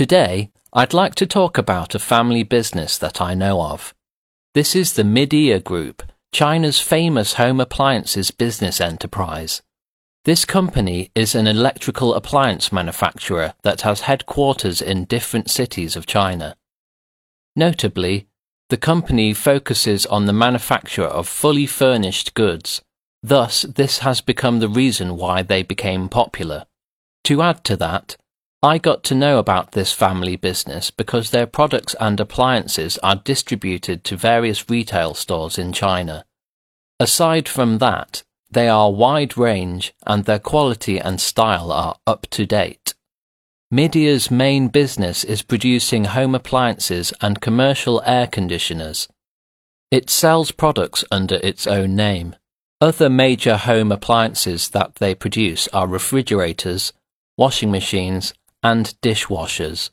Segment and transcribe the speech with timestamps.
[0.00, 3.92] Today, I'd like to talk about a family business that I know of.
[4.54, 9.60] This is the Midea Group, China's famous home appliances business enterprise.
[10.24, 16.56] This company is an electrical appliance manufacturer that has headquarters in different cities of China.
[17.54, 18.26] Notably,
[18.70, 22.80] the company focuses on the manufacture of fully furnished goods.
[23.22, 26.64] Thus, this has become the reason why they became popular.
[27.24, 28.16] To add to that,
[28.62, 34.04] I got to know about this family business because their products and appliances are distributed
[34.04, 36.26] to various retail stores in China.
[36.98, 42.44] Aside from that, they are wide range and their quality and style are up to
[42.44, 42.92] date.
[43.70, 49.08] Midea's main business is producing home appliances and commercial air conditioners.
[49.90, 52.36] It sells products under its own name.
[52.80, 56.92] Other major home appliances that they produce are refrigerators,
[57.38, 59.90] washing machines, and dishwashers.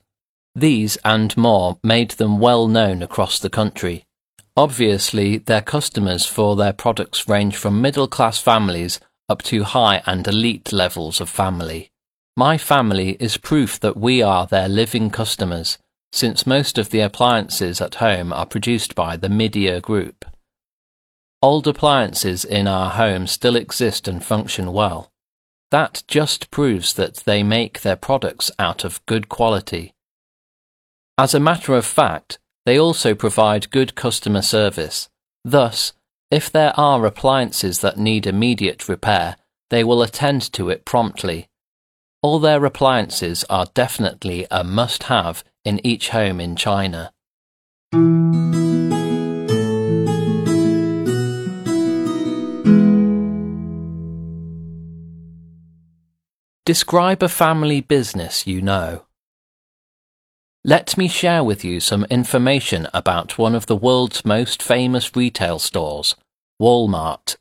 [0.56, 4.06] These and more made them well known across the country.
[4.56, 10.28] Obviously, their customers for their products range from middle class families up to high and
[10.28, 11.92] elite levels of family.
[12.36, 15.78] My family is proof that we are their living customers,
[16.12, 20.26] since most of the appliances at home are produced by the Midea Group.
[21.42, 25.12] Old appliances in our home still exist and function well.
[25.72, 29.94] That just proves that they make their products out of good quality.
[31.18, 35.10] As a matter of fact, they also provide good customer service.
[35.44, 35.94] Thus,
[36.30, 39.38] if there are appliances that need immediate repair,
[39.70, 41.48] they will attend to it promptly.
[42.22, 47.14] All their appliances are definitely a must have in each home in China.
[56.68, 59.06] Describe a family business you know.
[60.66, 65.60] Let me share with you some information about one of the world's most famous retail
[65.60, 66.18] stores,
[66.62, 67.38] Walmart.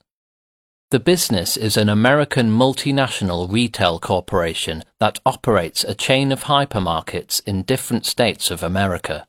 [0.92, 7.64] The business is an American multinational retail corporation that operates a chain of hypermarkets in
[7.64, 9.26] different states of America.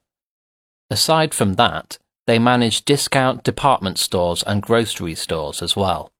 [0.91, 1.97] Aside from that,
[2.28, 6.12] they manage discount department stores and grocery stores as well.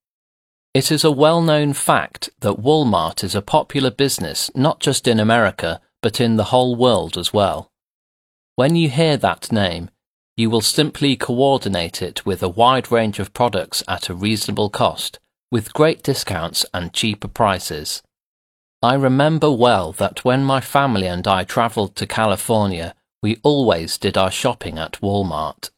[0.78, 5.20] It is a well known fact that Walmart is a popular business not just in
[5.20, 7.72] America, but in the whole world as well.
[8.58, 9.90] When you hear that name,
[10.36, 15.18] you will simply coordinate it with a wide range of products at a reasonable cost,
[15.52, 18.04] with great discounts and cheaper prices.
[18.84, 22.94] I remember well that when my family and I travelled to California,
[23.24, 25.72] we always did our shopping at Walmart.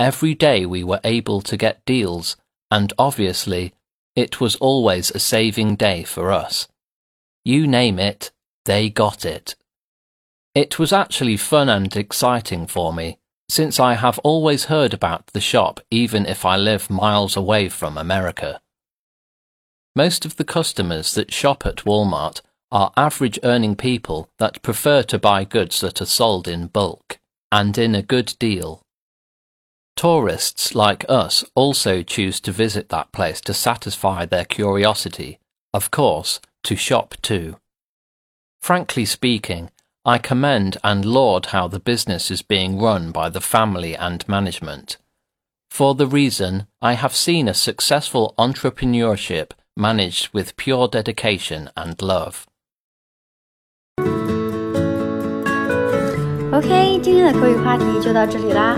[0.00, 2.36] Every day we were able to get deals,
[2.72, 3.72] and obviously,
[4.16, 6.68] it was always a saving day for us.
[7.44, 8.30] You name it,
[8.64, 9.56] they got it.
[10.54, 13.18] It was actually fun and exciting for me,
[13.48, 17.96] since I have always heard about the shop even if I live miles away from
[17.96, 18.60] America.
[19.96, 25.18] Most of the customers that shop at Walmart are average earning people that prefer to
[25.18, 27.18] buy goods that are sold in bulk
[27.50, 28.82] and in a good deal.
[29.99, 35.39] Tourists like us also choose to visit that place to satisfy their curiosity,
[35.73, 37.55] of course, to shop too.
[38.61, 39.69] Frankly speaking,
[40.03, 44.97] I commend and laud how the business is being run by the family and management.
[45.69, 52.45] For the reason I have seen a successful entrepreneurship managed with pure dedication and love.
[56.51, 58.77] OK，今天的口语话题就到这里啦。